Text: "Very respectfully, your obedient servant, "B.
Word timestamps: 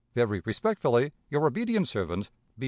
"Very 0.15 0.41
respectfully, 0.43 1.13
your 1.29 1.45
obedient 1.45 1.87
servant, 1.87 2.31
"B. 2.57 2.59